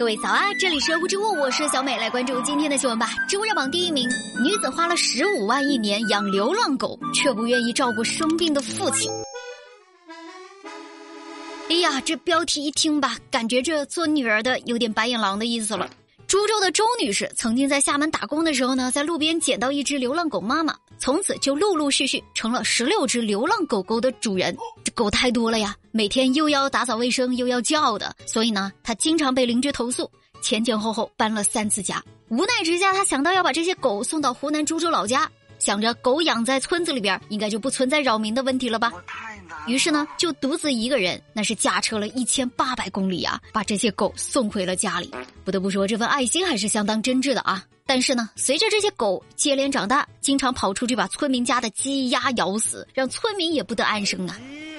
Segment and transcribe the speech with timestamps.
[0.00, 3.10] 各位早啊，这里是无之物，我是小美，来关注今天的新闻吧。
[3.28, 4.08] 知乎热榜第一名，
[4.42, 9.12] 女子花了十五万一年养流浪狗，却不愿意照顾生病的父亲。
[11.68, 15.86] 哎呀，这标题一听吧，感觉这做女儿的有点白眼狼的意思了。
[16.26, 24.54] 株洲的周女士曾经在厦门打工的时候呢，在路边捡到一只流浪狗妈妈，从此就陆陆续续成了十六只流浪狗狗的主人。
[24.84, 30.08] 这狗太多了呀，每天又要打扫卫生又要叫的，所以呢，他经常被邻居投诉，
[30.42, 32.04] 前前后后搬了三次家。
[32.28, 38.92] 无奈之下，他想到要把这些狗送到湖南株洲老家，想着狗养在村子里边，应该就不存在扰民的问题了吧。
[39.66, 45.10] 于是呢，就独自一个人，那是驾车了一千八百公里啊，把这些狗送回了家里。
[45.44, 47.64] 不得不说，这份爱心还是相当真挚的啊。
[47.90, 54.38] 但是呢，随着这些狗接连长大，经常跑出去把村民家的鸡鸭咬死，让村民也不得安生啊。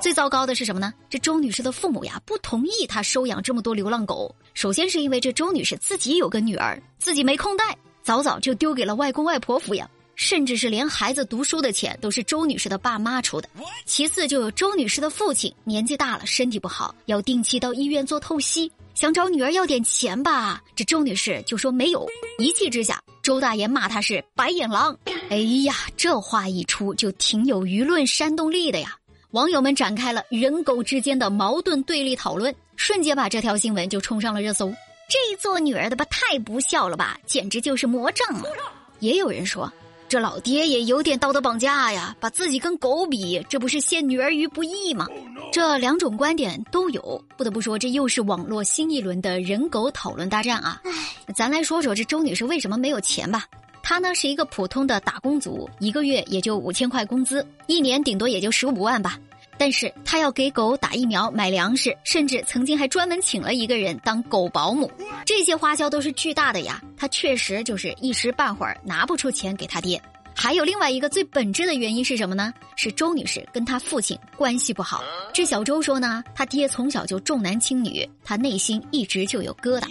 [0.00, 0.94] 最糟糕的是什么呢？
[1.10, 4.32] 这周女士的父母呀，不同意她收养这么多流浪狗。
[4.54, 9.90] 首先是因为这周女士自己有个女儿，自己没空带，早早就丢给了外公外婆抚养。
[10.14, 13.48] 甚至是连孩子读书的钱都是周女士的爸妈出的。
[13.84, 18.70] 其次，就有周女士的父亲年纪大了，身体不好，要定期到医院做透析，
[19.02, 22.08] 想找女儿要点钱吧，这周女士就说没有。
[22.38, 24.96] 一气之下，周大爷骂他是白眼狼。
[25.28, 28.96] 哎呀，这话一出就挺有舆论煽动力的呀！
[29.32, 34.72] 网友们展开了人狗之间的矛盾对立讨论，瞬间把这条新闻就冲上了热搜。
[35.08, 38.44] 这做女儿的吧，太不孝了吧，简直就是魔障啊。
[39.00, 39.68] 也有人说。
[40.08, 45.08] 这老爹也有点道德绑架呀，把自己跟狗比，这不是陷女儿于不义吗？
[45.52, 50.80] 这两种观点都有，不得不说，这又是网络新一轮的人狗讨论大战啊！
[51.36, 53.44] 咱来说说这周女士为什么没有钱吧？
[53.82, 59.18] 她呢是一个普通的打工族，一个月也就五千块工资，一年顶多也就十五万吧。
[59.58, 64.90] 但是她要给狗打疫苗、买粮食，甚至曾经还专门请了一个人当狗保姆，
[65.26, 66.82] 这些花销都是巨大的呀。
[66.96, 70.00] 她确实就是一时半会儿拿不出钱给她爹。
[70.34, 72.52] 还有另外一个最本质的原因是什么呢？
[72.76, 75.02] 是周女士跟她父亲关系不好。
[75.32, 79.86] 这小周说呢，他爹从小就重男轻女，他内心一直就有疙瘩。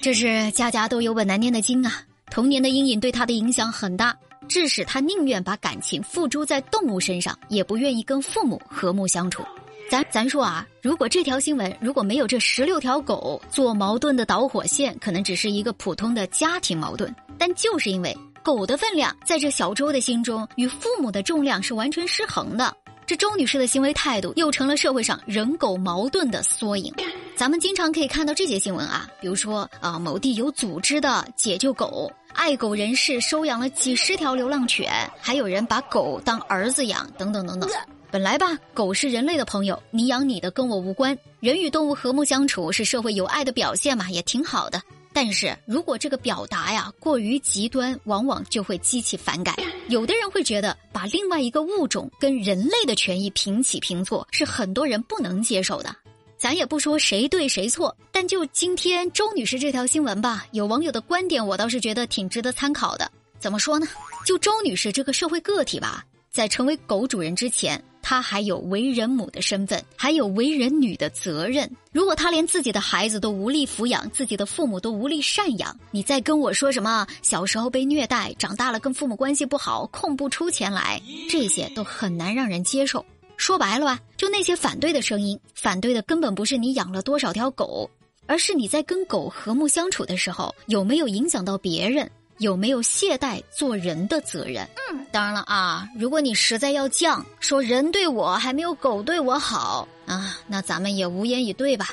[0.00, 4.16] 这是家家都有本难念的经啊，童年的阴影对他的影响很大。
[4.48, 9.44] 致使他宁愿把感情付诸在动物身上，也不愿意跟父母和睦相处。
[9.88, 17.14] 咱咱说啊，如果这条新闻如果没有这十六条狗做矛盾的导火线，可能只是一个普通的家庭矛盾。
[17.38, 22.74] 但就是因为狗的分量在这小周的心中与父母的重量是完全失衡的，
[23.06, 26.92] 这周女士的行为态度又成了社会上人狗矛盾的缩影。
[27.36, 32.10] 咱们经常可以看到这些新闻啊，比如说啊，某地有组织的解救狗。
[32.32, 37.68] 爱狗人士收养了几十条流浪犬，还有人把狗当儿子养，等等等等。
[38.10, 41.16] 本来吧，狗是人类的朋友，你养你的，跟我无关。
[41.40, 44.80] 人与动物和睦相处是社会友爱的表现嘛，也挺好的。
[45.12, 49.54] 但是如果这个表达呀过于极端，往往就会激起反感。
[49.88, 55.94] 有的人会觉得，把另外一个物种跟人类的权益平起平坐，是很多人不能接受的。
[56.38, 63.10] 咱也不说谁对谁错，但就今天周女士这条新闻吧，有网友的观点我倒是觉得挺值得参考的。
[63.38, 63.86] 怎么说呢？
[64.26, 66.04] 就周女士这个社会个体吧，
[66.40, 71.70] 在成为狗主人之前，他还有为人母的身份，还有为人女的责任。
[71.92, 80.98] 如果他连自己的孩子都无力抚养，自己的父母都无力赡养，你再跟我说什么小时候被虐待，长大了跟父母关系不好，空不出钱来，
[81.28, 83.04] 这些都很难让人接受。
[83.36, 87.90] 说白了吧，就那些反对的声音，反对的根本不是你养了多少条狗，
[88.24, 94.66] 而是你在跟狗和睦相处的时候，有没有影响到别人，有没有懈怠做人的责任。
[94.90, 101.88] 嗯，当然了啊，如果你实在要犟，说人对我还没有狗对我好啊，那咱们也无言以对吧。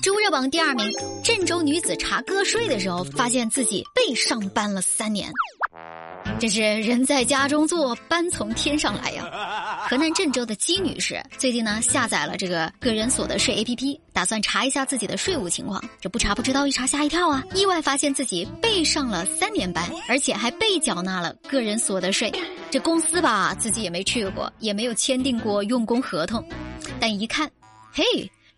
[0.00, 0.88] 知乎热榜第二名，
[1.24, 5.30] 郑州女子查个税的时候，发现自己被上班了三年。
[6.38, 9.86] 这是人在家中坐，班从天上来呀！
[9.88, 15.84] 河南郑州的姬女士最近呢下载了这个个人所得税 APP，打算查一下自己的税务情况。
[16.00, 17.44] 这不查不知道，一查吓一跳啊！
[17.54, 22.32] 意外发现自己被上了三年班，而且还被缴纳了个人所得税。
[22.70, 26.42] 这公司吧，自己也没去过，也没有签订过用工合同，
[26.98, 27.46] 但一看，
[27.92, 28.02] 嘿，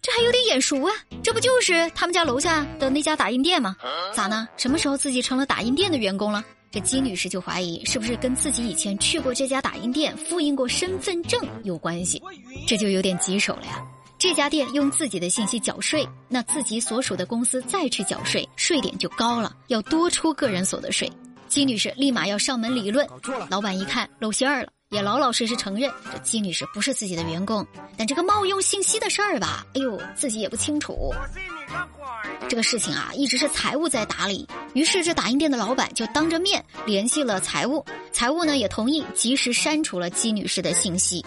[0.00, 0.92] 这还有点眼熟啊！
[1.24, 3.74] 这不就是他们家楼下的那家打印店吗？
[4.14, 4.46] 咋呢？
[4.56, 6.44] 什么时候自己成了打印店的员工了？
[6.70, 12.22] 这金女士就怀疑是不是跟自己以前去过这家打印店复印过身份证有关系，
[12.64, 13.82] 这就有点棘手了呀。
[14.18, 21.10] 这家店用自己的信息缴税，那自己所属的公司再去缴税，税点就高了，要多出个人所得税。
[21.46, 23.06] 姬女士立马要上门理论，
[23.48, 27.64] 老板一看露馅儿了，也老老实实承认这姬女士不是自己的员工。
[27.96, 31.14] 但这个冒用信息的事儿吧，哎呦，自己也不清楚。
[32.48, 34.44] 这个事情啊，一直是财务在打理。
[34.74, 41.24] 于是这打印店的老板就当着面联系了财务，财务呢也同意及时删除了姬女士的信息。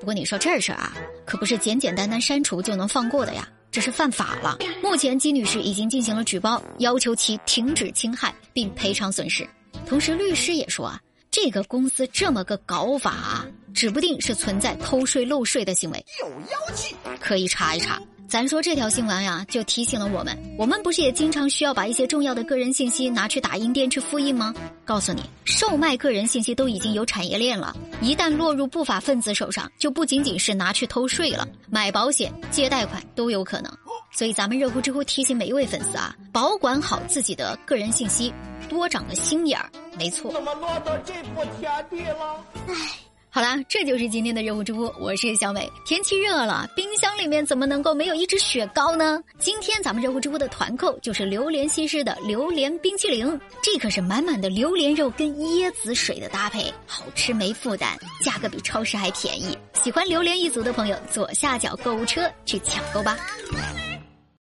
[0.00, 0.92] 不过你说这事儿啊，
[1.28, 4.56] 可不是简简单单删除就能放过的呀，这是犯法了。
[4.82, 9.46] 目前金女士已经进行了举报，要求其停止侵害并赔偿损失。
[9.86, 10.98] 同时律师也说啊，
[11.30, 18.00] 这个公司这么个搞法，指不定是存在偷税漏税的行为，有妖气，可以查一查。
[18.28, 24.54] 咱说这条新闻呀，就提醒了我们，我们不是也经常需要把一些重要的个人信息拿去打印店去复印吗？
[24.84, 33.72] 告诉你，售卖个人信息都已经有产业链了，一旦落入不法分子手上，就不仅仅是拿去偷税了，买保险、借贷款都有可能。
[34.10, 38.30] 所以咱们热乎知乎提醒每一位粉丝啊，保管好自己的个人信息，
[38.68, 40.30] 多长个心眼儿，没错。
[40.32, 42.44] 怎么落到这步田地了？
[42.66, 43.07] 唉。
[43.30, 45.70] 好啦，这就是今天的热乎知乎，我是小美。
[45.84, 49.22] 天气热了，冰箱里面怎么能够没有一只雪糕呢？
[49.38, 59.56] 今天咱们热乎知乎的团购就是榴莲西施的榴莲冰淇淋，这可是满满的榴莲肉跟椰子水的搭配，好吃没负担，价格比超市还便宜。
[59.82, 63.18] 喜欢榴莲一族的朋友，左下角购物车去抢购吧。